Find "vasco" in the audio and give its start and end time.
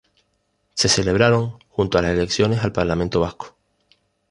3.19-3.55